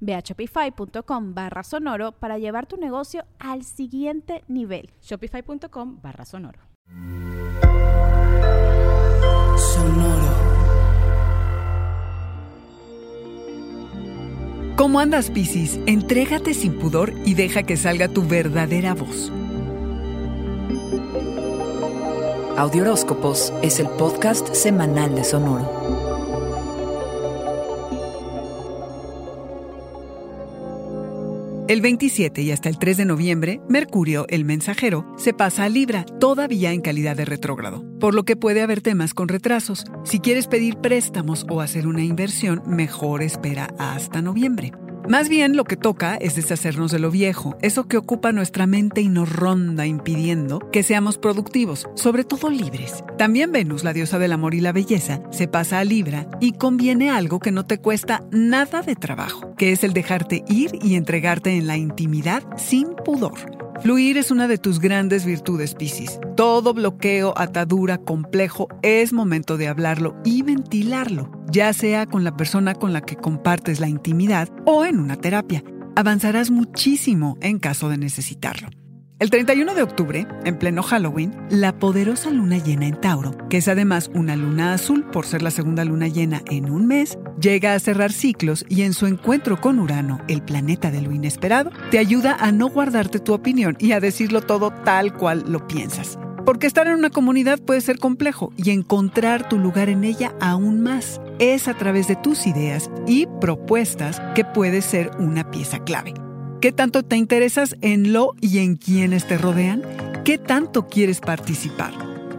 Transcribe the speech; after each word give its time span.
Ve 0.00 0.14
a 0.14 0.20
shopify.com 0.20 1.34
barra 1.34 1.62
sonoro 1.62 2.12
para 2.12 2.38
llevar 2.38 2.66
tu 2.66 2.76
negocio 2.76 3.24
al 3.38 3.64
siguiente 3.64 4.44
nivel. 4.48 4.90
Shopify.com 5.02 6.00
barra 6.02 6.24
sonoro. 6.24 6.60
Sonoro. 9.56 10.48
¿Cómo 14.76 15.00
andas, 15.00 15.30
Piscis? 15.32 15.80
Entrégate 15.86 16.54
sin 16.54 16.78
pudor 16.78 17.12
y 17.24 17.34
deja 17.34 17.64
que 17.64 17.76
salga 17.76 18.06
tu 18.06 18.22
verdadera 18.22 18.94
voz. 18.94 19.32
Audioróscopos 22.56 23.52
es 23.62 23.80
el 23.80 23.88
podcast 23.88 24.54
semanal 24.54 25.14
de 25.14 25.24
Sonoro. 25.24 25.77
El 31.68 31.82
27 31.82 32.40
y 32.40 32.50
hasta 32.50 32.70
el 32.70 32.78
3 32.78 32.96
de 32.96 33.04
noviembre, 33.04 33.60
Mercurio, 33.68 34.24
el 34.30 34.46
mensajero, 34.46 35.04
se 35.18 35.34
pasa 35.34 35.64
a 35.64 35.68
Libra, 35.68 36.06
todavía 36.18 36.72
en 36.72 36.80
calidad 36.80 37.14
de 37.14 37.26
retrógrado, 37.26 37.84
por 38.00 38.14
lo 38.14 38.24
que 38.24 38.36
puede 38.36 38.62
haber 38.62 38.80
temas 38.80 39.12
con 39.12 39.28
retrasos. 39.28 39.84
Si 40.02 40.18
quieres 40.18 40.46
pedir 40.46 40.78
préstamos 40.78 41.44
o 41.50 41.60
hacer 41.60 41.86
una 41.86 42.02
inversión, 42.02 42.62
mejor 42.66 43.22
espera 43.22 43.68
hasta 43.78 44.22
noviembre. 44.22 44.72
Más 45.08 45.30
bien 45.30 45.56
lo 45.56 45.64
que 45.64 45.78
toca 45.78 46.16
es 46.16 46.36
deshacernos 46.36 46.92
de 46.92 46.98
lo 46.98 47.10
viejo, 47.10 47.56
eso 47.62 47.88
que 47.88 47.96
ocupa 47.96 48.30
nuestra 48.30 48.66
mente 48.66 49.00
y 49.00 49.08
nos 49.08 49.32
ronda 49.32 49.86
impidiendo 49.86 50.58
que 50.70 50.82
seamos 50.82 51.16
productivos, 51.16 51.88
sobre 51.94 52.24
todo 52.24 52.50
libres. 52.50 53.02
También 53.16 53.50
Venus, 53.50 53.84
la 53.84 53.94
diosa 53.94 54.18
del 54.18 54.32
amor 54.32 54.54
y 54.54 54.60
la 54.60 54.72
belleza, 54.72 55.22
se 55.30 55.48
pasa 55.48 55.78
a 55.78 55.84
Libra 55.84 56.28
y 56.40 56.52
conviene 56.52 57.10
algo 57.10 57.40
que 57.40 57.52
no 57.52 57.64
te 57.64 57.78
cuesta 57.78 58.22
nada 58.32 58.82
de 58.82 58.96
trabajo, 58.96 59.54
que 59.56 59.72
es 59.72 59.82
el 59.82 59.94
dejarte 59.94 60.44
ir 60.46 60.72
y 60.82 60.96
entregarte 60.96 61.56
en 61.56 61.66
la 61.66 61.78
intimidad 61.78 62.42
sin 62.58 62.88
pudor. 62.94 63.57
Fluir 63.80 64.18
es 64.18 64.32
una 64.32 64.48
de 64.48 64.58
tus 64.58 64.80
grandes 64.80 65.24
virtudes, 65.24 65.74
Piscis. 65.74 66.18
Todo 66.36 66.74
bloqueo, 66.74 67.32
atadura, 67.36 67.98
complejo, 67.98 68.66
es 68.82 69.12
momento 69.12 69.56
de 69.56 69.68
hablarlo 69.68 70.16
y 70.24 70.42
ventilarlo, 70.42 71.30
ya 71.50 71.72
sea 71.72 72.06
con 72.06 72.24
la 72.24 72.36
persona 72.36 72.74
con 72.74 72.92
la 72.92 73.02
que 73.02 73.14
compartes 73.14 73.78
la 73.78 73.88
intimidad 73.88 74.48
o 74.66 74.84
en 74.84 74.98
una 74.98 75.16
terapia. 75.16 75.62
Avanzarás 75.94 76.50
muchísimo 76.50 77.38
en 77.40 77.60
caso 77.60 77.88
de 77.88 77.98
necesitarlo. 77.98 78.68
El 79.20 79.30
31 79.30 79.74
de 79.74 79.82
octubre, 79.82 80.28
en 80.44 80.58
pleno 80.60 80.84
Halloween, 80.84 81.34
la 81.50 81.76
poderosa 81.76 82.30
luna 82.30 82.58
llena 82.58 82.86
en 82.86 83.00
Tauro, 83.00 83.36
que 83.48 83.56
es 83.56 83.66
además 83.66 84.12
una 84.14 84.36
luna 84.36 84.74
azul 84.74 85.04
por 85.10 85.26
ser 85.26 85.42
la 85.42 85.50
segunda 85.50 85.84
luna 85.84 86.06
llena 86.06 86.42
en 86.48 86.70
un 86.70 86.86
mes, 86.86 87.18
llega 87.40 87.74
a 87.74 87.80
cerrar 87.80 88.12
ciclos 88.12 88.64
y 88.68 88.82
en 88.82 88.94
su 88.94 89.06
encuentro 89.06 89.60
con 89.60 89.80
Urano, 89.80 90.20
el 90.28 90.40
planeta 90.40 90.92
de 90.92 91.02
lo 91.02 91.10
inesperado, 91.10 91.72
te 91.90 91.98
ayuda 91.98 92.36
a 92.38 92.52
no 92.52 92.68
guardarte 92.68 93.18
tu 93.18 93.34
opinión 93.34 93.76
y 93.80 93.90
a 93.90 93.98
decirlo 93.98 94.40
todo 94.40 94.70
tal 94.84 95.12
cual 95.16 95.42
lo 95.48 95.66
piensas. 95.66 96.16
Porque 96.46 96.68
estar 96.68 96.86
en 96.86 96.94
una 96.94 97.10
comunidad 97.10 97.58
puede 97.58 97.80
ser 97.80 97.98
complejo 97.98 98.52
y 98.56 98.70
encontrar 98.70 99.48
tu 99.48 99.58
lugar 99.58 99.88
en 99.88 100.04
ella 100.04 100.32
aún 100.40 100.80
más. 100.80 101.20
Es 101.40 101.66
a 101.66 101.74
través 101.74 102.06
de 102.06 102.14
tus 102.14 102.46
ideas 102.46 102.88
y 103.08 103.26
propuestas 103.40 104.22
que 104.36 104.44
puedes 104.44 104.84
ser 104.84 105.10
una 105.18 105.50
pieza 105.50 105.80
clave. 105.80 106.14
¿Qué 106.60 106.72
tanto 106.72 107.04
te 107.04 107.16
interesas 107.16 107.76
en 107.82 108.12
lo 108.12 108.34
y 108.40 108.58
en 108.58 108.74
quienes 108.74 109.28
te 109.28 109.38
rodean? 109.38 109.82
¿Qué 110.24 110.38
tanto 110.38 110.88
quieres 110.88 111.20
participar? 111.20 111.92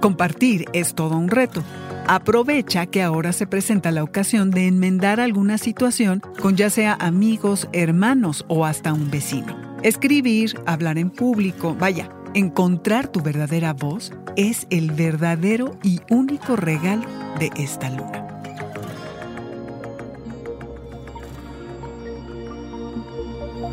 Compartir 0.00 0.64
es 0.72 0.94
todo 0.94 1.18
un 1.18 1.28
reto. 1.28 1.62
Aprovecha 2.06 2.86
que 2.86 3.02
ahora 3.02 3.34
se 3.34 3.46
presenta 3.46 3.90
la 3.90 4.02
ocasión 4.02 4.50
de 4.50 4.68
enmendar 4.68 5.20
alguna 5.20 5.58
situación 5.58 6.22
con 6.40 6.56
ya 6.56 6.70
sea 6.70 6.96
amigos, 6.98 7.68
hermanos 7.74 8.46
o 8.48 8.64
hasta 8.64 8.94
un 8.94 9.10
vecino. 9.10 9.54
Escribir, 9.82 10.58
hablar 10.64 10.96
en 10.96 11.10
público, 11.10 11.76
vaya, 11.78 12.08
encontrar 12.32 13.08
tu 13.08 13.20
verdadera 13.20 13.74
voz 13.74 14.14
es 14.34 14.66
el 14.70 14.92
verdadero 14.92 15.76
y 15.82 16.00
único 16.08 16.56
regalo 16.56 17.04
de 17.38 17.50
esta 17.58 17.90
luna. 17.90 18.25